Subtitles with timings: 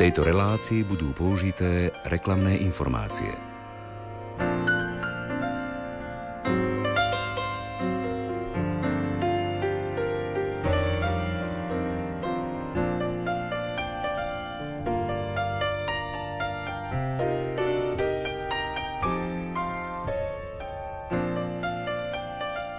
[0.00, 3.28] tejto relácii budú použité reklamné informácie.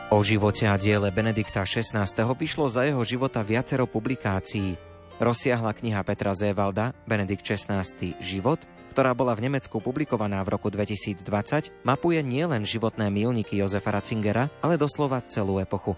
[0.09, 2.01] O živote a diele Benedikta XVI.
[2.33, 4.90] vyšlo za jeho života viacero publikácií.
[5.21, 7.85] Rozsiahla kniha Petra Zévalda Benedikt XVI.
[8.17, 8.57] Život,
[8.89, 14.81] ktorá bola v Nemecku publikovaná v roku 2020, mapuje nielen životné milníky Jozefa Ratzingera, ale
[14.81, 15.93] doslova celú epochu.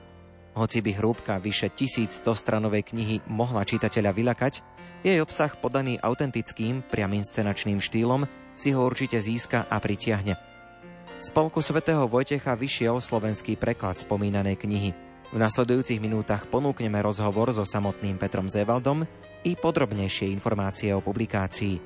[0.59, 4.53] Hoci by hrúbka vyše 1100 stranovej knihy mohla čitateľa vylakať,
[5.07, 8.27] jej obsah podaný autentickým, priamým scenačným štýlom
[8.59, 10.35] si ho určite získa a pritiahne.
[11.23, 14.91] Z polku svätého Vojtecha vyšiel slovenský preklad spomínanej knihy.
[15.31, 19.07] V nasledujúcich minútach ponúkneme rozhovor so samotným Petrom Zevaldom
[19.47, 21.79] i podrobnejšie informácie o publikácii.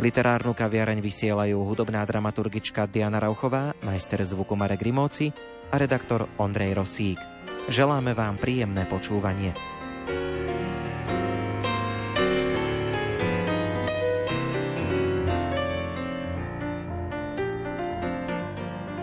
[0.00, 5.30] Literárnu kaviareň vysielajú hudobná dramaturgička Diana Rauchová, majster zvuku Marek Rimóci
[5.68, 7.20] a redaktor Ondrej Rosík.
[7.68, 9.81] Želáme vám príjemné počúvanie.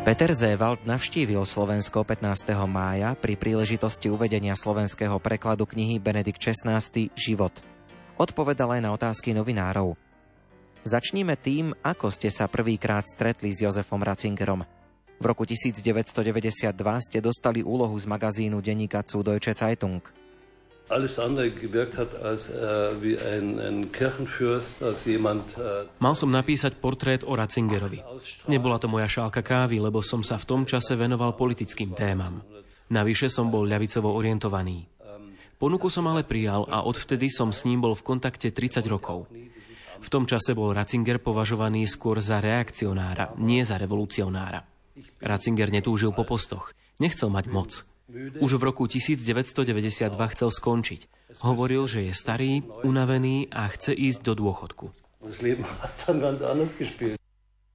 [0.09, 2.57] Peter Zévald navštívil Slovensko 15.
[2.65, 6.81] mája pri príležitosti uvedenia slovenského prekladu knihy Benedikt XVI.
[7.13, 7.53] Život.
[8.17, 9.93] Odpovedal aj na otázky novinárov.
[10.81, 14.66] Začníme tým, ako ste sa prvýkrát stretli s Jozefom Ratzingerom.
[15.21, 16.73] V roku 1992
[17.05, 20.01] ste dostali úlohu z magazínu denníka Süddeutsche Zeitung–
[20.89, 22.81] äh.
[25.55, 28.01] Äh, Mal som napísať portrét o Ratzingerovi.
[28.49, 32.41] Nebola to moja šálka kávy, lebo som sa v tom čase venoval politickým témam.
[32.89, 34.89] Navyše som bol ľavicovo orientovaný.
[35.59, 39.27] Ponuku som ale prijal a odvtedy som s ním bol v kontakte 30 rokov.
[39.99, 44.63] V tom čase bol Ratzinger považovaný skôr za reakcionára, nie za revolucionára.
[45.19, 46.72] Ratzinger netúžil po postoch,
[47.03, 47.72] nechcel mať moc.
[48.42, 51.02] Už v roku 1992 chcel skončiť.
[51.46, 54.90] Hovoril, že je starý, unavený a chce ísť do dôchodku.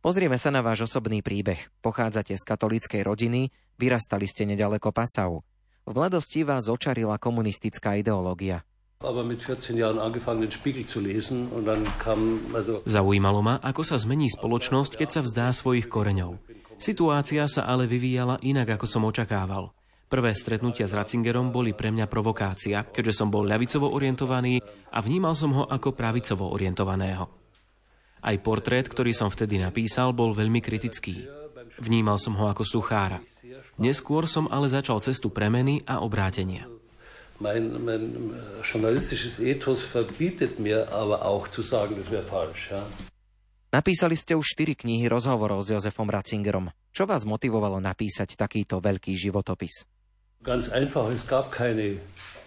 [0.03, 1.71] Pozrieme sa na váš osobný príbeh.
[1.81, 5.47] Pochádzate z katolíckej rodiny, vyrastali ste nedaleko Passau.
[5.87, 8.67] V mladosti vás očarila komunistická ideológia.
[12.85, 16.41] Zaujímalo ma, ako sa zmení spoločnosť, keď sa vzdá svojich koreňov.
[16.81, 19.71] Situácia sa ale vyvíjala inak, ako som očakával.
[20.15, 24.63] Prvé stretnutia s Ratzingerom boli pre mňa provokácia, keďže som bol ľavicovo orientovaný
[24.95, 27.27] a vnímal som ho ako pravicovo orientovaného.
[28.23, 31.27] Aj portrét, ktorý som vtedy napísal, bol veľmi kritický.
[31.83, 33.27] Vnímal som ho ako suchára.
[33.75, 36.71] Neskôr som ale začal cestu premeny a obrátenia.
[37.43, 42.71] Mein, mein journalistisches Ethos verbietet mir aber auch zu sagen, das wäre falsch.
[42.71, 42.87] Ja?
[43.75, 46.71] Napísali ste už štyri knihy rozhovorov s Jozefom Ratzingerom.
[46.95, 49.83] Čo vás motivovalo napísať takýto veľký životopis?
[50.45, 51.97] Ganz einfach, es gab keine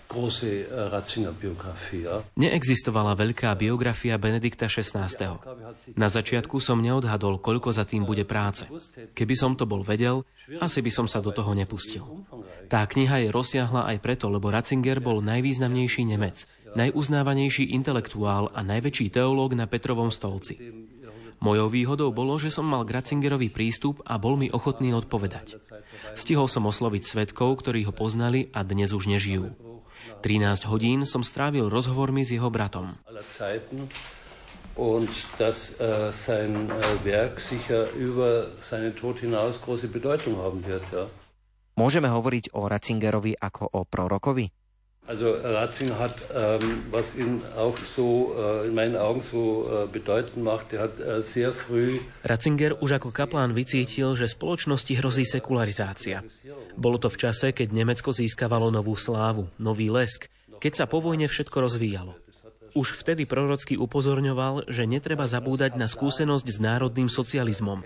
[0.07, 2.07] große äh, Ratzinger-Biografie.
[2.39, 5.09] Neexistovala veľká biografia Benedikta XVI.
[5.99, 8.63] Na začiatku som neodhadol, koľko za tým bude práce.
[9.11, 10.23] Keby som to bol vedel,
[10.63, 12.07] asi by som sa do toho nepustil.
[12.71, 16.47] Tá kniha je rozsiahla aj preto, lebo Ratzinger bol najvýznamnejší Nemec,
[16.77, 20.55] najuznávanejší intelektuál a najväčší teológ na Petrovom stolci.
[21.37, 25.61] Mojou výhodou bolo, že som mal k Ratzingerovi prístup a bol mi ochotný odpovedať.
[26.17, 29.53] Stihol som osloviť svetkov, ktorí ho poznali a dnes už nežijú.
[30.25, 32.97] 13 hodín som strávil rozhovormi s jeho bratom.
[34.77, 35.09] Und
[35.41, 40.85] dass äh, sein äh, Werk sicher über seinen Tod hinaus große Bedeutung haben wird.
[40.93, 41.09] Ja.
[41.77, 44.56] Môžeme hovoriť o Ratzingerovi ako o prorokovi?
[45.07, 50.43] Also Ratzinger hat, ähm, was ihn auch so äh, in meinen Augen so äh, bedeutend
[50.43, 52.03] macht, er hat äh, sehr früh...
[52.27, 56.27] Ratzinger už ako kaplán vycítil, že spoločnosti hrozí sekularizácia.
[56.75, 60.27] Bolo to v čase, keď Nemecko získavalo novú slávu, nový lesk,
[60.59, 62.19] keď sa po vojne všetko rozvíjalo.
[62.75, 67.79] Už vtedy prorocky upozorňoval, že netreba zabúdať na skúsenosť s národným socializmom.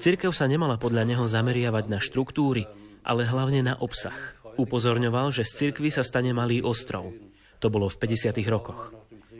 [0.00, 2.64] Cirkev sa nemala podľa neho zameriavať na štruktúry,
[3.04, 4.16] ale hlavne na obsah.
[4.54, 7.10] Upozorňoval, že z cirkvy sa stane malý ostrov.
[7.58, 8.38] To bolo v 50.
[8.46, 8.92] rokoch.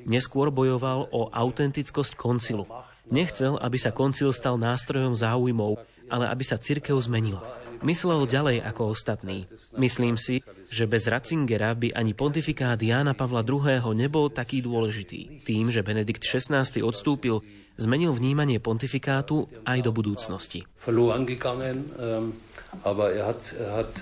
[0.05, 2.69] Neskôr bojoval o autentickosť koncilu.
[3.09, 5.81] Nechcel, aby sa koncil stal nástrojom záujmov,
[6.13, 7.41] ale aby sa cirkev zmenila.
[7.85, 9.45] Myslel ďalej ako ostatní.
[9.77, 10.41] Myslím si,
[10.73, 13.93] že bez Ratzingera by ani pontifikát Jána Pavla II.
[13.93, 15.45] nebol taký dôležitý.
[15.45, 16.65] Tým, že Benedikt XVI.
[16.81, 17.45] odstúpil,
[17.77, 20.65] zmenil vnímanie pontifikátu aj do budúcnosti.
[20.81, 22.41] Verloren gegangen, ähm,
[22.89, 23.93] aber er hat, er hat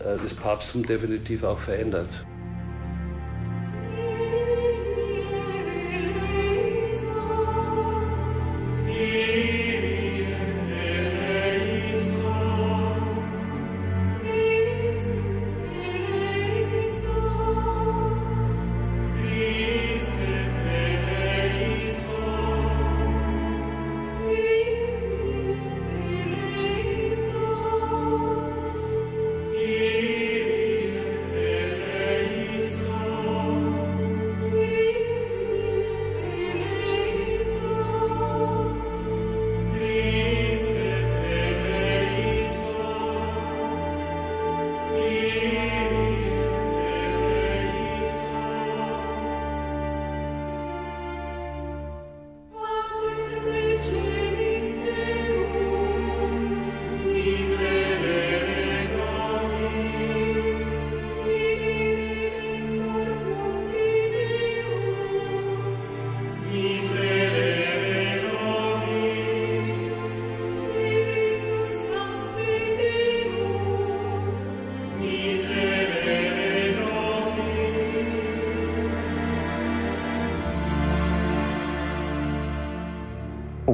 [0.00, 2.08] äh, Äh, das Papsttum definitiv auch verändert.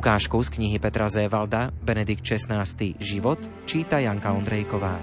[0.03, 2.67] Ukážku z knihy Petra Zévalda Benedikt XVI.
[2.99, 3.39] Život
[3.71, 4.99] číta Janka Ondrejková.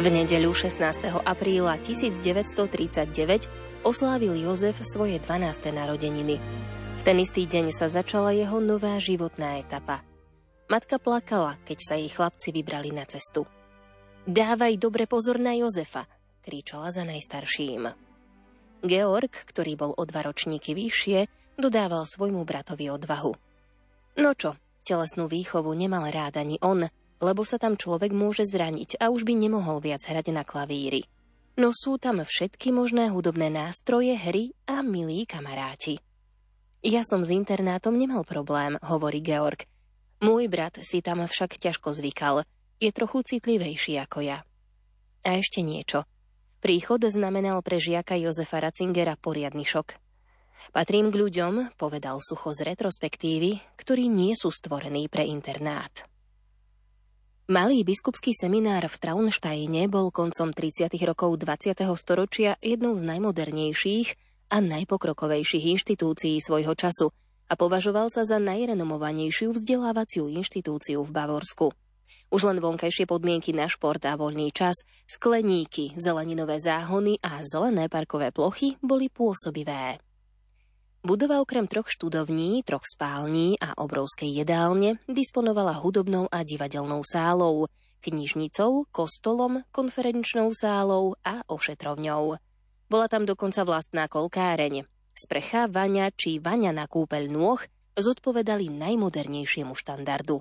[0.00, 1.12] V nedeľu 16.
[1.12, 5.76] apríla 1939 oslávil Jozef svoje 12.
[5.76, 6.40] narodeniny.
[6.96, 10.00] V ten istý deň sa začala jeho nová životná etapa.
[10.72, 13.44] Matka plakala, keď sa jej chlapci vybrali na cestu.
[14.24, 16.08] Dávaj dobre pozor na Jozefa,
[16.42, 17.94] kričala za najstarším.
[18.82, 23.32] Georg, ktorý bol o dva ročníky vyššie, dodával svojmu bratovi odvahu.
[24.18, 26.90] No čo, telesnú výchovu nemal rád ani on,
[27.22, 31.06] lebo sa tam človek môže zraniť a už by nemohol viac hrať na klavíri.
[31.54, 36.02] No sú tam všetky možné hudobné nástroje, hry a milí kamaráti.
[36.82, 39.70] Ja som s internátom nemal problém, hovorí Georg.
[40.18, 42.42] Môj brat si tam však ťažko zvykal.
[42.82, 44.42] Je trochu citlivejší ako ja.
[45.22, 46.02] A ešte niečo.
[46.62, 49.98] Príchod znamenal pre žiaka Jozefa Ratzingera poriadny šok.
[50.70, 55.90] Patrím k ľuďom, povedal sucho z retrospektívy, ktorí nie sú stvorení pre internát.
[57.50, 60.94] Malý biskupský seminár v Traunsteine bol koncom 30.
[61.02, 61.82] rokov 20.
[61.98, 64.14] storočia jednou z najmodernejších
[64.54, 67.10] a najpokrokovejších inštitúcií svojho času
[67.50, 71.74] a považoval sa za najrenomovanejšiu vzdelávaciu inštitúciu v Bavorsku.
[72.32, 78.32] Už len vonkajšie podmienky na šport a voľný čas, skleníky, zeleninové záhony a zelené parkové
[78.32, 80.00] plochy boli pôsobivé.
[81.04, 87.68] Budova okrem troch študovní, troch spální a obrovskej jedálne disponovala hudobnou a divadelnou sálou,
[88.00, 92.40] knižnicou, kostolom, konferenčnou sálou a ošetrovňou.
[92.88, 94.88] Bola tam dokonca vlastná kolkáreň.
[95.12, 97.60] Sprecha, vaňa či vaňa na kúpeľ nôh
[97.92, 100.40] zodpovedali najmodernejšiemu štandardu.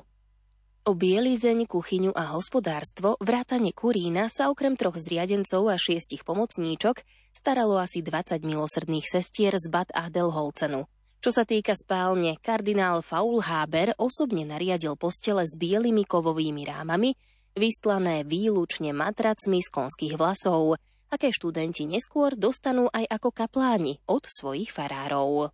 [0.82, 7.06] O bielizeň, kuchyňu a hospodárstvo, vrátane kurína sa okrem troch zriadencov a šiestich pomocníčok
[7.38, 10.90] staralo asi 20 milosrdných sestier z Bad Adelholcenu.
[11.22, 17.14] Čo sa týka spálne, kardinál Faulhaber osobne nariadil postele s bielými kovovými rámami,
[17.54, 20.82] vystlané výlučne matracmi z konských vlasov,
[21.14, 25.54] aké študenti neskôr dostanú aj ako kapláni od svojich farárov.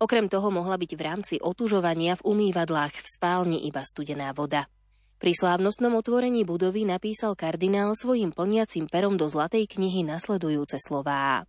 [0.00, 4.64] Okrem toho mohla byť v rámci otužovania v umývadlách v spálni iba studená voda.
[5.20, 11.44] Pri slávnostnom otvorení budovy napísal kardinál svojim plniacim perom do Zlatej knihy nasledujúce slová.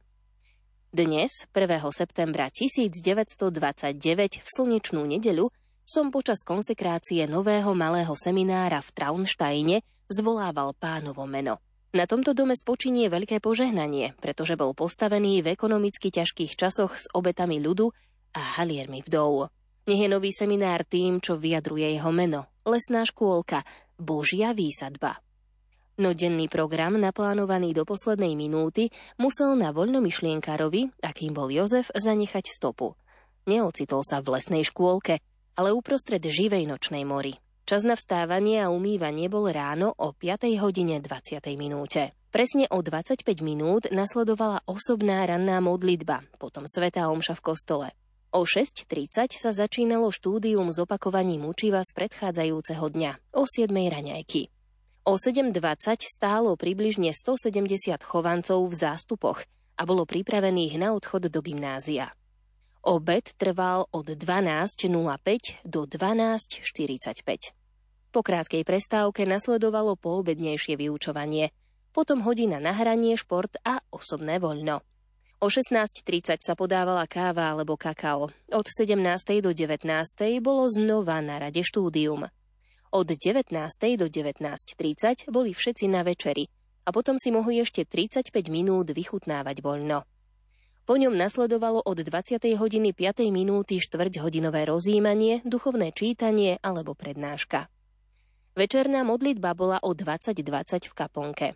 [0.92, 1.80] Dnes, 1.
[1.96, 5.48] septembra 1929 v slnečnú nedeľu,
[5.88, 9.80] som počas konsekrácie nového malého seminára v Traunsteine
[10.12, 11.64] zvolával pánovo meno.
[11.96, 17.64] Na tomto dome spočinie veľké požehnanie, pretože bol postavený v ekonomicky ťažkých časoch s obetami
[17.64, 19.52] ľudu a haliermi vdov.
[19.88, 22.48] Nech je nový seminár tým, čo vyjadruje jeho meno.
[22.64, 23.66] Lesná škôlka,
[23.98, 25.20] Božia výsadba.
[26.02, 28.90] No denný program, naplánovaný do poslednej minúty,
[29.22, 32.98] musel na voľnomyšlienkárovi, akým bol Jozef, zanechať stopu.
[33.46, 35.22] Neocitol sa v lesnej škôlke,
[35.58, 37.38] ale uprostred živej nočnej mori.
[37.70, 40.50] Čas na vstávanie a umývanie bol ráno o 5.
[40.58, 41.38] hodine 20.
[41.54, 42.18] minúte.
[42.32, 47.88] Presne o 25 minút nasledovala osobná ranná modlitba, potom svetá omša v kostole.
[48.32, 53.68] O 6.30 sa začínalo štúdium z opakovaním učiva z predchádzajúceho dňa, o 7.
[53.68, 54.48] raňajky.
[55.04, 59.44] O 7.20 stálo približne 170 chovancov v zástupoch
[59.76, 62.16] a bolo pripravených na odchod do gymnázia.
[62.80, 68.16] Obed trval od 12.05 do 12.45.
[68.16, 71.52] Po krátkej prestávke nasledovalo poobednejšie vyučovanie,
[71.92, 74.80] potom hodina na hranie, šport a osobné voľno.
[75.42, 78.30] O 16.30 sa podávala káva alebo kakao.
[78.30, 78.94] Od 17.
[79.42, 79.90] do 19.
[80.38, 82.30] bolo znova na rade štúdium.
[82.94, 83.50] Od 19.
[83.98, 86.46] do 19.30 boli všetci na večeri
[86.86, 90.06] a potom si mohli ešte 35 minút vychutnávať voľno.
[90.86, 92.38] Po ňom nasledovalo od 20.
[92.62, 93.26] hodiny 5.
[93.34, 97.66] minúty štvrť hodinové rozjímanie, duchovné čítanie alebo prednáška.
[98.54, 101.48] Večerná modlitba bola o 20.20 v kaponke.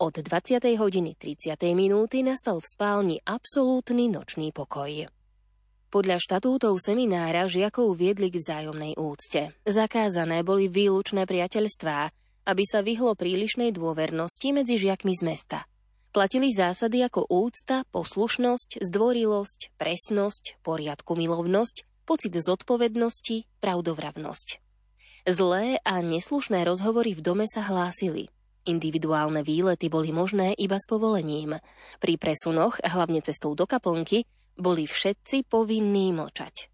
[0.00, 0.62] Od 20.
[0.80, 1.58] hodiny 30.
[1.76, 5.12] minúty nastal v spálni absolútny nočný pokoj.
[5.92, 9.52] Podľa štatútov seminára žiakov viedli k vzájomnej úcte.
[9.68, 11.98] Zakázané boli výlučné priateľstvá,
[12.48, 15.58] aby sa vyhlo prílišnej dôvernosti medzi žiakmi z mesta.
[16.16, 24.48] Platili zásady ako úcta, poslušnosť, zdvorilosť, presnosť, poriadku milovnosť, pocit zodpovednosti, pravdovravnosť.
[25.28, 28.32] Zlé a neslušné rozhovory v dome sa hlásili–
[28.62, 31.58] Individuálne výlety boli možné iba s povolením.
[31.98, 34.22] Pri presunoch, hlavne cestou do kaplnky,
[34.54, 36.70] boli všetci povinní mlčať.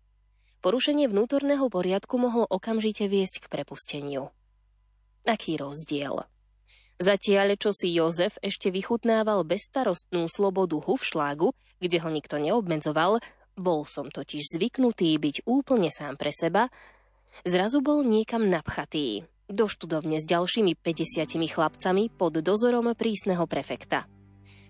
[0.61, 4.29] Porušenie vnútorného poriadku mohlo okamžite viesť k prepusteniu.
[5.25, 6.29] Aký rozdiel?
[6.99, 13.23] Zatiaľ, čo si Jozef ešte vychutnával bezstarostnú slobodu Hufšlágu, kde ho nikto neobmedzoval,
[13.55, 16.67] bol som totiž zvyknutý byť úplne sám pre seba,
[17.47, 24.05] zrazu bol niekam napchatý, do študovne s ďalšími 50 chlapcami pod dozorom prísneho prefekta.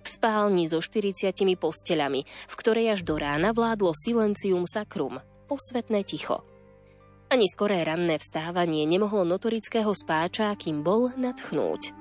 [0.02, 5.18] V spálni so 40 posteľami, v ktorej až do rána vládlo silencium sacrum,
[5.50, 6.46] posvetné ticho.
[7.28, 11.92] Ani skoré ranné vstávanie nemohlo notorického spáča, kým bol, nadchnúť.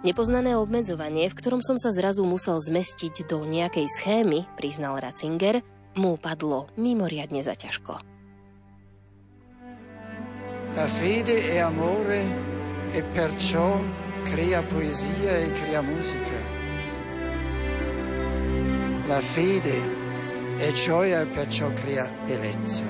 [0.00, 5.60] Nepoznané obmedzovanie, v ktorom som sa zrazu musel zmestiť do nejakej schémy, priznal Ratzinger,
[5.94, 8.09] mu padlo mimoriadne zaťažko.
[10.74, 12.22] La fede è amore
[12.92, 13.82] e perciò
[14.22, 16.38] crea poesia e crea musica.
[19.06, 19.98] La fede
[20.58, 22.84] è gioia e perciò crea bellezza.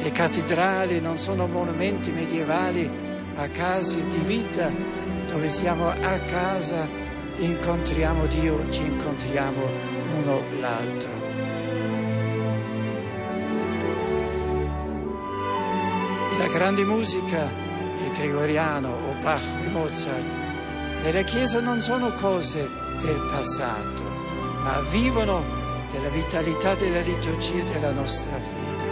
[0.00, 2.90] Le cattedrali non sono monumenti medievali
[3.36, 4.70] a case di vita
[5.28, 6.88] dove siamo a casa,
[7.36, 9.62] incontriamo Dio, ci incontriamo
[10.16, 11.17] uno l'altro.
[16.58, 17.48] Grande musica,
[18.04, 20.36] il gregoriano o Bach o Mozart,
[21.02, 22.68] nella Chiesa non sono cose
[23.00, 24.02] del passato,
[24.64, 25.44] ma vivono
[25.92, 28.86] della vitalità della liturgia della nostra fede.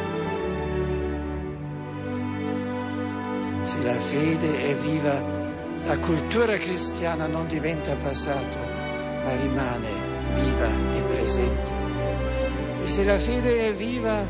[3.62, 5.20] Se la fede è viva,
[5.82, 8.58] la cultura cristiana non diventa passato,
[9.25, 9.88] ma rimane
[10.35, 11.73] viva e presente.
[12.80, 14.25] E se la fede è viva,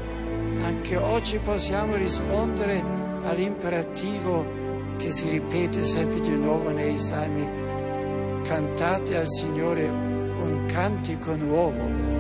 [0.65, 2.96] anche oggi possiamo rispondere
[3.27, 7.45] all'imperativo che si ripete sempre di nuovo nei salmi.
[8.43, 12.16] Cantate al Signore un cantico nuovo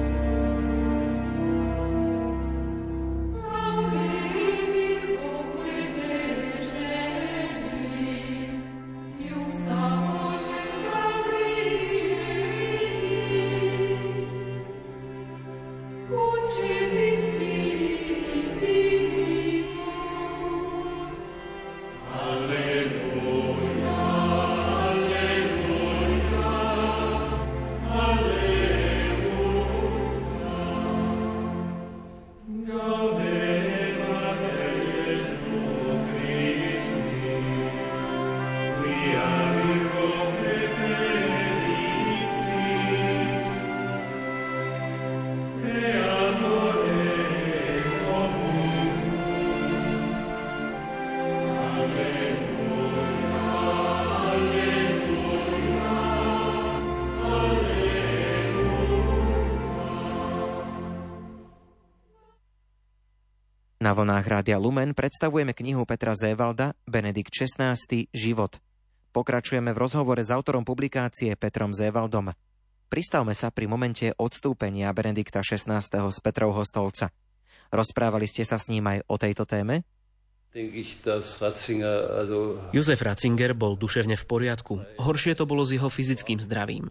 [64.26, 67.78] Na vlnách Rádia Lumen predstavujeme knihu Petra Zévalda Benedikt XVI.
[68.10, 68.58] Život.
[69.14, 72.34] Pokračujeme v rozhovore s autorom publikácie Petrom Zévaldom.
[72.90, 75.78] Pristavme sa pri momente odstúpenia Benedikta XVI.
[75.78, 77.14] z Petrovho stolca.
[77.70, 79.86] Rozprávali ste sa s ním aj o tejto téme?
[82.74, 84.82] Jozef Ratzinger bol duševne v poriadku.
[85.06, 86.90] Horšie to bolo s jeho fyzickým zdravím.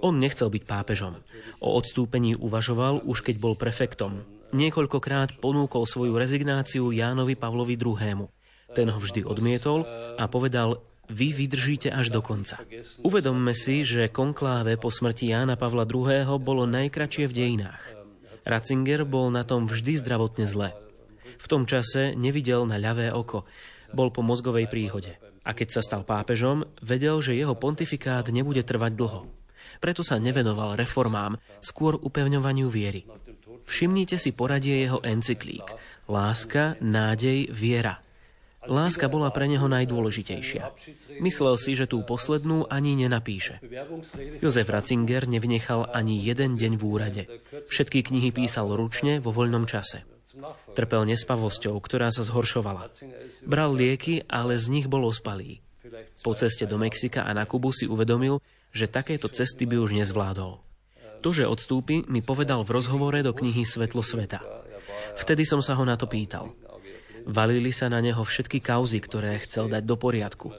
[0.00, 1.20] On nechcel byť pápežom.
[1.60, 8.28] O odstúpení uvažoval už keď bol prefektom niekoľkokrát ponúkol svoju rezignáciu Jánovi Pavlovi II.
[8.72, 9.84] Ten ho vždy odmietol
[10.16, 10.80] a povedal,
[11.12, 12.62] vy vydržíte až do konca.
[13.04, 16.24] Uvedomme si, že konkláve po smrti Jána Pavla II.
[16.40, 17.82] bolo najkračšie v dejinách.
[18.48, 20.72] Ratzinger bol na tom vždy zdravotne zle.
[21.36, 23.44] V tom čase nevidel na ľavé oko,
[23.92, 25.18] bol po mozgovej príhode.
[25.42, 29.26] A keď sa stal pápežom, vedel, že jeho pontifikát nebude trvať dlho.
[29.82, 33.02] Preto sa nevenoval reformám, skôr upevňovaniu viery.
[33.66, 35.66] Všimnite si poradie jeho encyklík.
[36.10, 38.02] Láska, nádej, viera.
[38.62, 40.70] Láska bola pre neho najdôležitejšia.
[41.18, 43.58] Myslel si, že tú poslednú ani nenapíše.
[44.38, 47.22] Jozef Ratzinger nevynechal ani jeden deň v úrade.
[47.66, 50.06] Všetky knihy písal ručne vo voľnom čase.
[50.78, 52.88] Trpel nespavosťou, ktorá sa zhoršovala.
[53.50, 55.58] Bral lieky, ale z nich bol ospalý.
[56.22, 58.38] Po ceste do Mexika a na Kubu si uvedomil,
[58.70, 60.71] že takéto cesty by už nezvládol.
[61.22, 64.42] To, že odstúpi, mi povedal v rozhovore do knihy Svetlo sveta.
[65.14, 66.50] Vtedy som sa ho na to pýtal.
[67.22, 70.50] Valili sa na neho všetky kauzy, ktoré chcel dať do poriadku.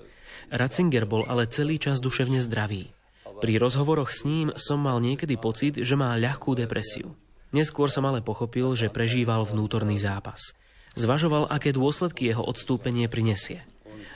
[0.47, 2.95] Ratzinger bol ale celý čas duševne zdravý.
[3.43, 7.11] Pri rozhovoroch s ním som mal niekedy pocit, že má ľahkú depresiu.
[7.51, 10.55] Neskôr som ale pochopil, že prežíval vnútorný zápas.
[10.95, 13.67] Zvažoval, aké dôsledky jeho odstúpenie prinesie.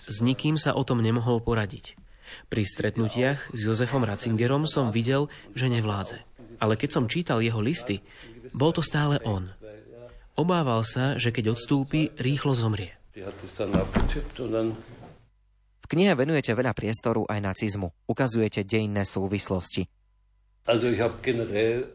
[0.07, 1.99] S nikým sa o tom nemohol poradiť.
[2.47, 8.01] Pri stretnutiach s Jozefom Ratzingerom som videl, že nevládze ale keď som čítal jeho listy,
[8.53, 9.49] bol to stále on.
[10.37, 12.93] Obával sa, že keď odstúpi, rýchlo zomrie.
[15.87, 17.89] V knihe venujete veľa priestoru aj nacizmu.
[18.05, 19.89] Ukazujete dejinné súvislosti.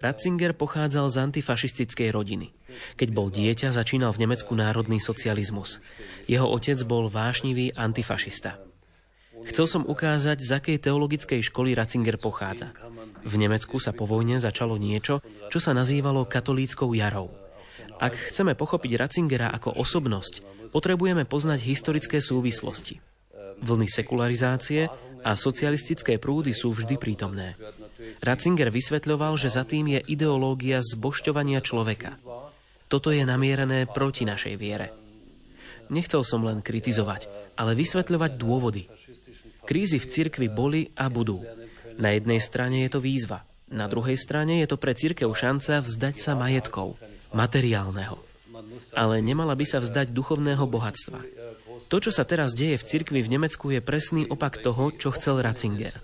[0.01, 2.57] Ratzinger pochádzal z antifašistickej rodiny.
[2.97, 5.85] Keď bol dieťa, začínal v Nemecku národný socializmus.
[6.25, 8.72] Jeho otec bol vášnivý antifašista.
[9.49, 12.71] Chcel som ukázať, z akej teologickej školy Ratzinger pochádza.
[13.23, 17.31] V Nemecku sa po vojne začalo niečo, čo sa nazývalo katolíckou jarou.
[18.03, 20.43] Ak chceme pochopiť Ratzingera ako osobnosť,
[20.75, 22.99] potrebujeme poznať historické súvislosti.
[23.63, 24.91] Vlny sekularizácie
[25.23, 27.55] a socialistické prúdy sú vždy prítomné.
[28.19, 32.19] Ratzinger vysvetľoval, že za tým je ideológia zbošťovania človeka.
[32.91, 34.91] Toto je namierené proti našej viere.
[35.89, 38.91] Nechcel som len kritizovať, ale vysvetľovať dôvody.
[39.63, 41.43] Krízy v cirkvi boli a budú.
[41.97, 46.15] Na jednej strane je to výzva, na druhej strane je to pre cirkev šanca vzdať
[46.21, 47.01] sa majetkov,
[47.33, 48.21] materiálneho.
[48.93, 51.25] Ale nemala by sa vzdať duchovného bohatstva.
[51.89, 55.41] To, čo sa teraz deje v cirkvi v Nemecku, je presný opak toho, čo chcel
[55.41, 55.97] Ratzinger.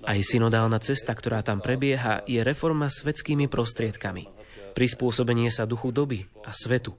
[0.00, 4.24] Aj synodálna cesta, ktorá tam prebieha, je reforma svetskými prostriedkami.
[4.72, 6.96] Prispôsobenie sa duchu doby a svetu.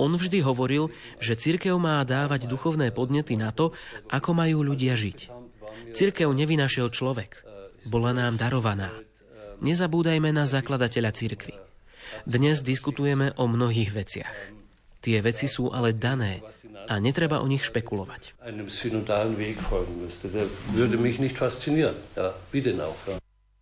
[0.00, 0.88] On vždy hovoril,
[1.20, 3.76] že cirkev má dávať duchovné podnety na to,
[4.08, 5.28] ako majú ľudia žiť.
[5.92, 7.44] Cirkev nevynašiel človek.
[7.84, 8.96] Bola nám darovaná.
[9.60, 11.52] Nezabúdajme na zakladateľa cirkvy.
[12.24, 14.36] Dnes diskutujeme o mnohých veciach.
[15.04, 16.40] Tie veci sú ale dané
[16.88, 18.40] a netreba o nich špekulovať.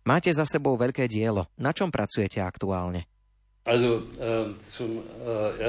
[0.07, 1.51] Máte za sebou veľké dielo.
[1.59, 3.18] Na čom pracujete aktuálne?
[3.69, 5.61] Ähm, äh,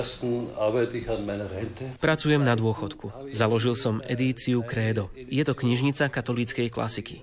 [2.00, 3.12] Pracujem na dôchodku.
[3.28, 5.12] Založil som edíciu Credo.
[5.12, 7.20] Je to knižnica katolíckej klasiky.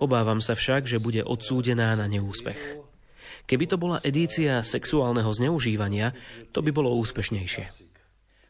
[0.00, 2.80] Obávam sa však, že bude odsúdená na neúspech.
[3.44, 6.16] Keby to bola edícia sexuálneho zneužívania,
[6.50, 7.68] to by bolo úspešnejšie.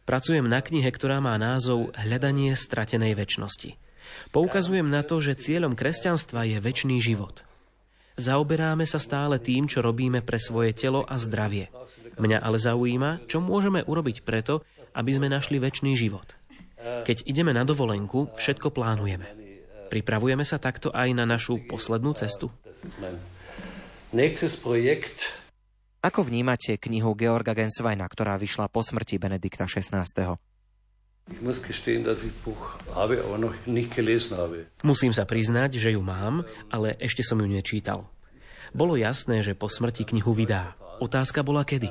[0.06, 3.74] Pracujem na knihe, ktorá má názov Hľadanie stratenej väčšnosti.
[4.30, 7.42] Poukazujem na to, že cieľom kresťanstva je väčší život.
[8.16, 11.68] Zaoberáme sa stále tým, čo robíme pre svoje telo a zdravie.
[12.16, 14.64] Mňa ale zaujíma, čo môžeme urobiť preto,
[14.96, 16.32] aby sme našli väčší život.
[16.80, 19.28] Keď ideme na dovolenku, všetko plánujeme.
[19.92, 22.48] Pripravujeme sa takto aj na našu poslednú cestu.
[26.00, 30.40] Ako vnímate knihu Georga Gensweina, ktorá vyšla po smrti Benedikta XVI?
[34.86, 38.06] Musím sa priznať, že ju mám, ale ešte som ju nečítal.
[38.70, 40.78] Bolo jasné, že po smrti knihu vydá.
[41.02, 41.90] Otázka bola kedy.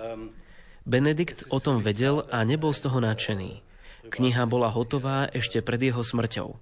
[0.88, 3.60] Benedikt o tom vedel a nebol z toho nadšený.
[4.08, 6.56] Kniha bola hotová ešte pred jeho smrťou.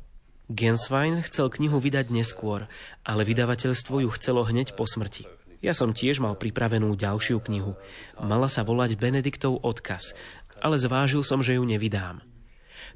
[0.50, 2.66] Genswein chcel knihu vydať neskôr,
[3.06, 5.30] ale vydavateľstvo ju chcelo hneď po smrti.
[5.62, 7.78] Ja som tiež mal pripravenú ďalšiu knihu.
[8.18, 10.18] Mala sa volať Benediktov odkaz,
[10.58, 12.33] ale zvážil som, že ju nevydám.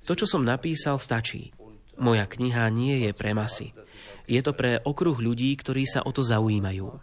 [0.07, 1.51] To, čo som napísal, stačí.
[1.99, 3.75] Moja kniha nie je pre masy.
[4.23, 6.95] Je to pre okruh ľudí, ktorí sa o to zaujímajú.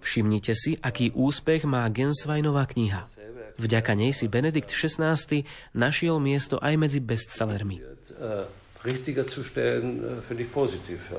[0.00, 3.04] Všimnite si, aký úspech má Gensweinová kniha.
[3.58, 5.18] Vďaka nej si Benedikt XVI
[5.74, 7.82] našiel miesto aj medzi bestsellermi.
[8.86, 11.18] Richtiger zu stellen, äh, finde ich positiv, ja.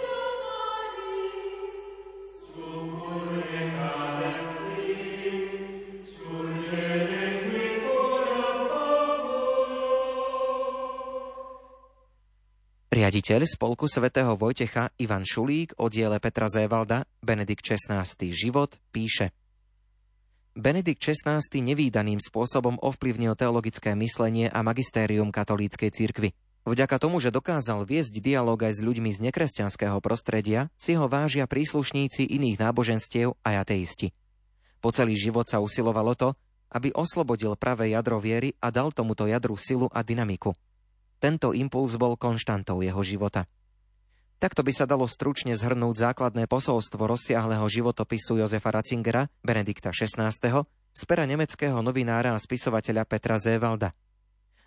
[13.11, 18.07] Riaditeľ spolku svätého Vojtecha Ivan Šulík o diele Petra Zévalda Benedikt XVI.
[18.07, 19.35] Život píše
[20.55, 21.43] Benedikt XVI.
[21.43, 26.31] nevýdaným spôsobom ovplyvnil teologické myslenie a magistérium katolíckej cirkvy.
[26.63, 31.51] Vďaka tomu, že dokázal viesť dialog aj s ľuďmi z nekresťanského prostredia, si ho vážia
[31.51, 34.15] príslušníci iných náboženstiev a ateisti.
[34.79, 36.31] Po celý život sa usilovalo to,
[36.71, 40.55] aby oslobodil pravé jadro viery a dal tomuto jadru silu a dynamiku–
[41.21, 43.45] tento impuls bol konštantou jeho života.
[44.41, 50.33] Takto by sa dalo stručne zhrnúť základné posolstvo rozsiahleho životopisu Jozefa Ratzingera, Benedikta XVI.,
[50.91, 53.93] z pera nemeckého novinára a spisovateľa Petra Zévalda.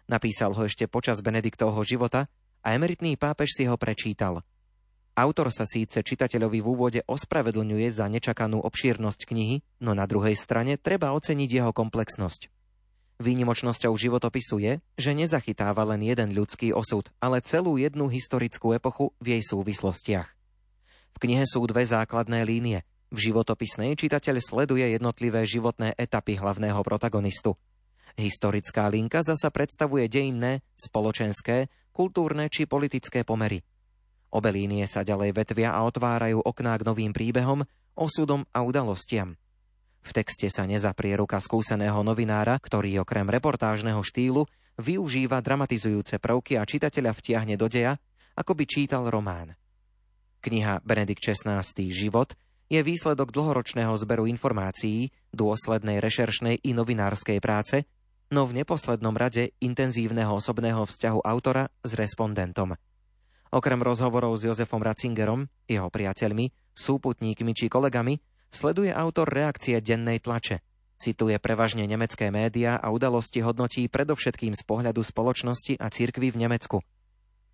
[0.07, 2.31] Napísal ho ešte počas Benediktovho života
[2.63, 4.47] a emeritný pápež si ho prečítal.
[5.19, 10.79] Autor sa síce čitateľovi v úvode ospravedlňuje za nečakanú obšírnosť knihy, no na druhej strane
[10.79, 12.54] treba oceniť jeho komplexnosť.
[13.25, 19.41] Výnimočnosťou životopisu je, že nezachytáva len jeden ľudský osud, ale celú jednu historickú epochu v
[19.41, 20.29] jej súvislostiach.
[21.17, 22.85] V knihe sú dve základné línie.
[23.09, 27.57] V životopisnej čitateľ sleduje jednotlivé životné etapy hlavného protagonistu.
[28.21, 33.65] Historická linka zasa predstavuje dejinné, spoločenské, kultúrne či politické pomery.
[34.37, 37.65] Obe línie sa ďalej vetvia a otvárajú okná k novým príbehom,
[37.97, 39.33] osudom a udalostiam–
[40.05, 44.45] v texte sa nezaprie ruka skúseného novinára, ktorý okrem reportážneho štýlu
[44.77, 47.97] využíva dramatizujúce prvky a čitateľa vtiahne do deja,
[48.37, 49.57] ako by čítal román.
[50.45, 51.65] Kniha Benedikt XVI.
[51.89, 52.37] Život
[52.69, 57.89] je výsledok dlhoročného zberu informácií, dôslednej rešeršnej i novinárskej práce,
[58.29, 62.77] no v neposlednom rade intenzívneho osobného vzťahu autora s respondentom.
[63.55, 68.19] Okrem rozhovorov s Jozefom Ratzingerom, jeho priateľmi, súputníkmi či kolegami,
[68.55, 70.63] Sleduje autor reakcie dennej tlače.
[71.03, 76.79] Cituje prevažne nemecké médiá a udalosti hodnotí predovšetkým z pohľadu spoločnosti a cirkvy v Nemecku.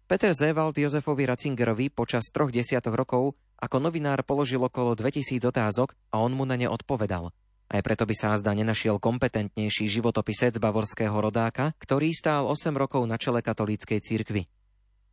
[0.05, 6.21] Peter Zewald Jozefovi Ratzingerovi počas troch desiatok rokov ako novinár položil okolo 2000 otázok a
[6.21, 7.33] on mu na ne odpovedal.
[7.73, 13.17] Aj preto by sa azda nenašiel kompetentnejší životopisec bavorského rodáka, ktorý stál 8 rokov na
[13.17, 14.53] čele katolíckej cirkvy.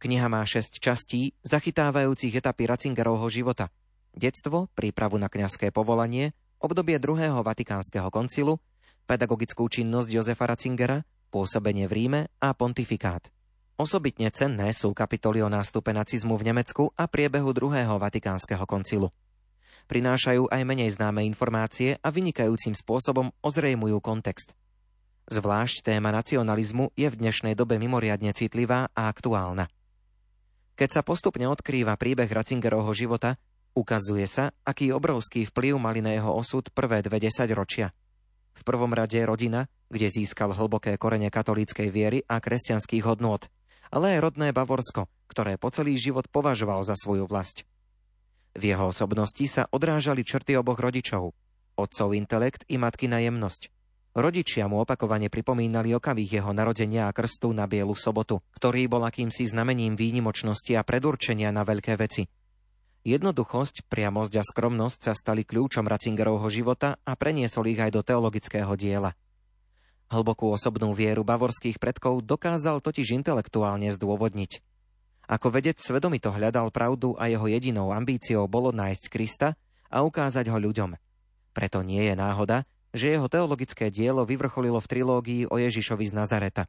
[0.04, 3.72] Kniha má 6 častí, zachytávajúcich etapy Ratzingerovho života–
[4.18, 8.58] detstvo, prípravu na kňazské povolanie, obdobie druhého Vatikánskeho koncilu,
[9.06, 13.30] pedagogickú činnosť Jozefa Ratzingera, pôsobenie v Ríme a pontifikát.
[13.78, 19.14] Osobitne cenné sú kapitoly o nástupe nacizmu v Nemecku a priebehu druhého Vatikánskeho koncilu.
[19.86, 24.58] Prinášajú aj menej známe informácie a vynikajúcim spôsobom ozrejmujú kontext.
[25.30, 29.70] Zvlášť téma nacionalizmu je v dnešnej dobe mimoriadne citlivá a aktuálna.
[30.74, 33.38] Keď sa postupne odkrýva príbeh Ratzingerovho života,
[33.78, 37.22] Ukazuje sa, aký obrovský vplyv mali na jeho osud prvé dve
[37.54, 37.94] ročia.
[38.58, 43.46] V prvom rade rodina, kde získal hlboké korene katolíckej viery a kresťanských hodnôt,
[43.94, 47.70] ale aj rodné Bavorsko, ktoré po celý život považoval za svoju vlast.
[48.58, 51.38] V jeho osobnosti sa odrážali črty oboch rodičov,
[51.78, 53.70] otcov intelekt i matky jemnosť.
[54.18, 59.46] Rodičia mu opakovane pripomínali okavých jeho narodenia a krstu na Bielu sobotu, ktorý bol akýmsi
[59.46, 62.26] znamením výnimočnosti a predurčenia na veľké veci–
[63.06, 68.74] Jednoduchosť, priamosť a skromnosť sa stali kľúčom Ratzingerovho života a preniesol ich aj do teologického
[68.76, 69.14] diela.
[70.08, 74.64] Hlbokú osobnú vieru bavorských predkov dokázal totiž intelektuálne zdôvodniť.
[75.28, 79.60] Ako vedec svedomito hľadal pravdu a jeho jedinou ambíciou bolo nájsť Krista
[79.92, 80.96] a ukázať ho ľuďom.
[81.52, 82.64] Preto nie je náhoda,
[82.96, 86.64] že jeho teologické dielo vyvrcholilo v trilógii o Ježišovi z Nazareta.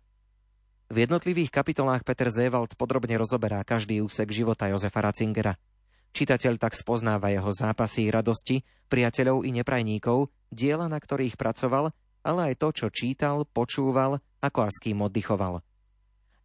[0.90, 5.54] V jednotlivých kapitolách Peter Zewald podrobne rozoberá každý úsek života Jozefa Ratzingera–
[6.12, 11.92] Čitateľ tak spoznáva jeho zápasy, radosti, priateľov i neprajníkov, diela, na ktorých pracoval,
[12.24, 15.62] ale aj to, čo čítal, počúval, ako a s kým oddychoval.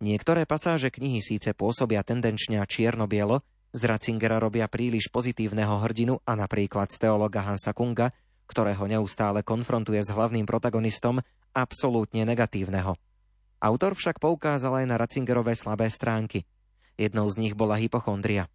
[0.04, 3.42] Niektoré pasáže knihy síce pôsobia tendenčne a čierno-bielo,
[3.74, 8.14] z Ratzingera robia príliš pozitívneho hrdinu a napríklad z teologa Hansa Kunga,
[8.46, 11.26] ktorého neustále konfrontuje s hlavným protagonistom,
[11.58, 12.94] absolútne negatívneho.
[13.64, 16.46] Autor však poukázal aj na Ratzingerové slabé stránky.
[17.00, 18.46] Jednou z nich bola hypochondria.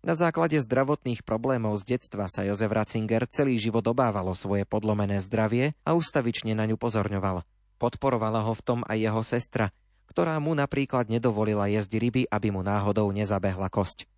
[0.00, 5.20] Na základe zdravotných problémov z detstva sa Jozef Ratzinger celý život obával o svoje podlomené
[5.20, 7.44] zdravie a ustavične na ňu pozorňoval.
[7.76, 9.76] Podporovala ho v tom aj jeho sestra,
[10.08, 14.08] ktorá mu napríklad nedovolila jesť ryby, aby mu náhodou nezabehla kosť.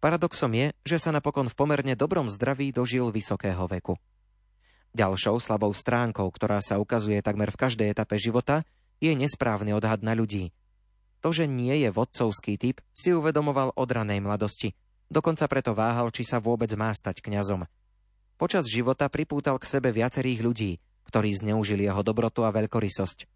[0.00, 4.00] Paradoxom je, že sa napokon v pomerne dobrom zdraví dožil vysokého veku.
[4.96, 8.64] Ďalšou slabou stránkou, ktorá sa ukazuje takmer v každej etape života,
[9.04, 10.56] je nesprávny odhad na ľudí.
[11.20, 14.72] To, že nie je vodcovský typ, si uvedomoval od ranej mladosti.
[15.10, 17.66] Dokonca preto váhal, či sa vôbec má stať kňazom.
[18.38, 20.72] Počas života pripútal k sebe viacerých ľudí,
[21.10, 23.26] ktorí zneužili jeho dobrotu a veľkorysosť.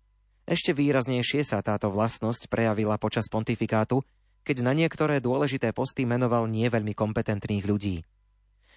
[0.47, 4.07] Ešte výraznejšie sa táto vlastnosť prejavila počas pontifikátu,
[4.47, 8.07] keď na niektoré dôležité posty menoval nie veľmi kompetentných ľudí.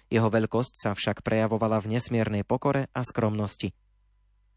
[0.08, 3.76] Jeho veľkosť sa však prejavovala v nesmiernej pokore a skromnosti.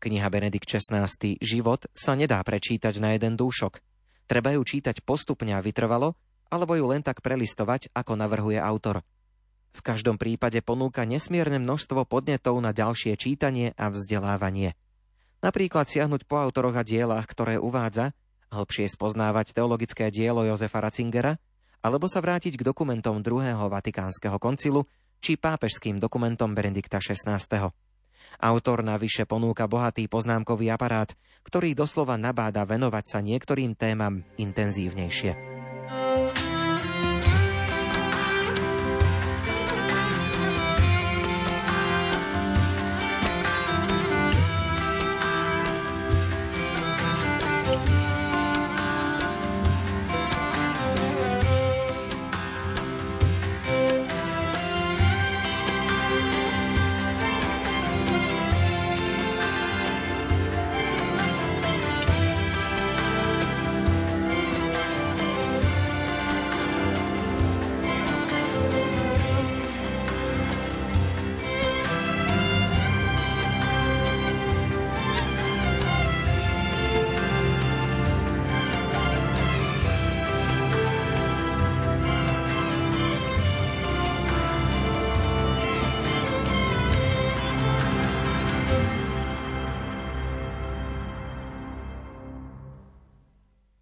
[0.02, 1.06] Kniha Benedikt XVI.
[1.38, 3.84] Život sa nedá prečítať na jeden dúšok.
[4.26, 6.16] Treba ju čítať postupne a vytrvalo,
[6.52, 9.02] alebo ju len tak prelistovať, ako navrhuje autor.
[9.72, 14.76] V každom prípade ponúka nesmierne množstvo podnetov na ďalšie čítanie a vzdelávanie.
[15.42, 18.12] Napríklad siahnuť po autoroch a dielach, ktoré uvádza,
[18.52, 21.40] hĺbšie spoznávať teologické dielo Jozefa Ratzingera,
[21.82, 24.86] alebo sa vrátiť k dokumentom druhého Vatikánskeho koncilu
[25.24, 27.42] či pápežským dokumentom Benedikta XVI.
[28.42, 31.10] Autor navyše ponúka bohatý poznámkový aparát,
[31.42, 35.61] ktorý doslova nabáda venovať sa niektorým témam intenzívnejšie.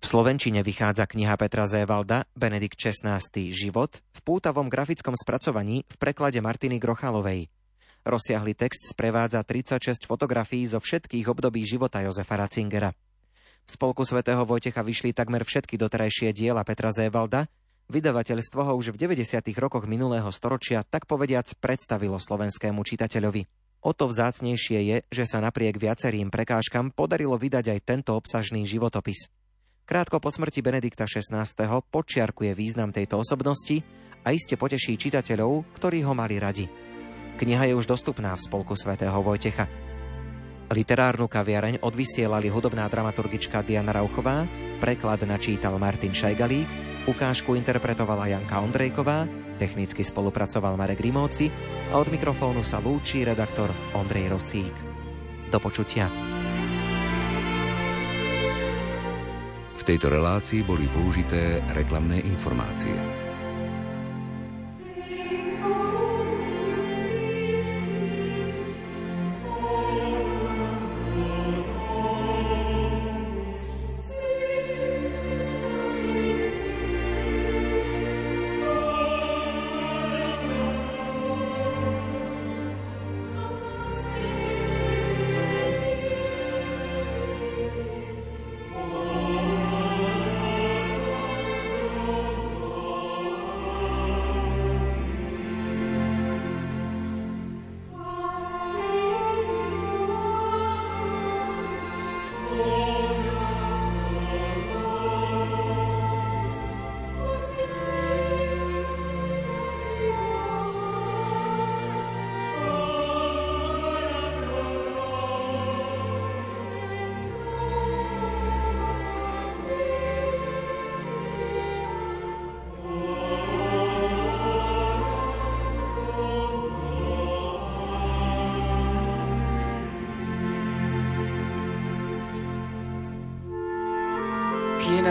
[0.10, 3.22] Slovenčine vychádza kniha Petra Zévalda Benedikt XVI.
[3.54, 7.46] Život v pútavom grafickom spracovaní v preklade Martiny Grochalovej.
[8.10, 12.90] Rozsiahly text sprevádza 36 fotografií zo všetkých období života Jozefa Ratzingera.
[12.90, 17.46] V spolku svätého Vojtecha vyšli takmer všetky doterajšie diela Petra Zévalda,
[17.94, 19.46] vydavateľstvo ho už v 90.
[19.62, 23.46] rokoch minulého storočia tak povediac predstavilo slovenskému čitateľovi.
[23.86, 29.30] O to vzácnejšie je, že sa napriek viacerým prekážkam podarilo vydať aj tento obsažný životopis.
[29.90, 31.50] Krátko po smrti Benedikta XVI.
[31.66, 33.82] počiarkuje význam tejto osobnosti
[34.22, 36.70] a iste poteší čitateľov, ktorí ho mali radi.
[37.42, 39.66] Kniha je už dostupná v spolku svätého Vojtecha.
[40.70, 44.46] Literárnu kaviareň odvysielali hudobná dramaturgička Diana Rauchová,
[44.78, 46.70] preklad načítal Martin Šajgalík,
[47.10, 49.26] ukážku interpretovala Janka Ondrejková,
[49.58, 51.50] technicky spolupracoval Marek Rimóci
[51.90, 54.76] a od mikrofónu sa lúči redaktor Ondrej Rosík.
[55.50, 56.39] Do počutia.
[59.80, 63.29] V tejto relácii boli použité reklamné informácie.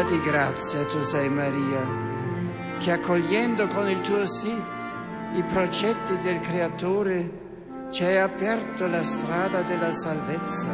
[0.09, 1.87] Di grazia tu sei Maria,
[2.79, 4.55] che accogliendo con il tuo sì
[5.35, 7.31] i progetti del Creatore
[7.91, 10.69] ci hai aperto la strada della salvezza.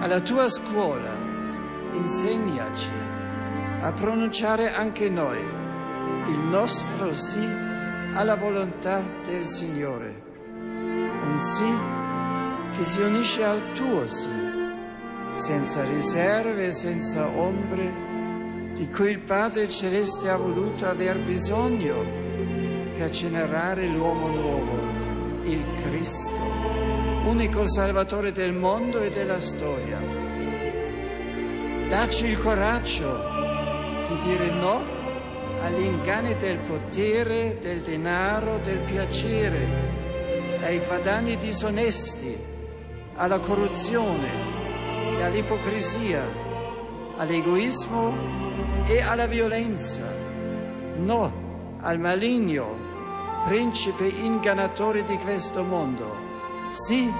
[0.00, 1.12] Alla tua scuola
[1.92, 2.90] insegnaci
[3.82, 5.40] a pronunciare anche noi
[6.28, 7.46] il nostro sì
[8.14, 10.22] alla volontà del Signore.
[10.64, 11.70] Un sì
[12.76, 14.49] che si unisce al tuo sì,
[15.40, 17.90] senza riserve senza ombre,
[18.74, 22.04] di cui il Padre Celeste ha voluto aver bisogno
[22.94, 26.34] per generare l'uomo nuovo, il Cristo,
[27.24, 29.98] unico Salvatore del mondo e della storia.
[31.88, 33.08] Dacci il coraggio
[34.08, 34.84] di dire no
[35.62, 42.36] agli inganni del potere, del denaro, del piacere, ai guadagni disonesti,
[43.16, 44.49] alla corruzione
[45.16, 46.22] e all'ipocrisia,
[47.16, 48.14] all'egoismo
[48.86, 50.02] e alla violenza.
[50.96, 52.76] No al maligno,
[53.44, 56.14] principe ingannatore di questo mondo.
[56.70, 57.10] Sì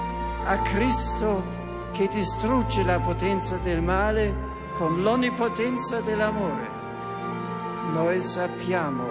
[0.45, 1.43] a Cristo
[1.91, 4.33] che distrugge la potenza del male
[4.75, 6.69] con l'onnipotenza dell'amore.
[7.91, 9.05] Noi sappiamo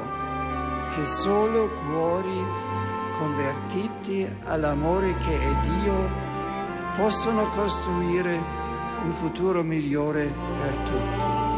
[0.95, 2.69] che solo cuori
[3.19, 6.09] convertiti all'amore che è Dio
[6.97, 8.60] possono costruire
[9.03, 11.50] un futuro migliore per tutti.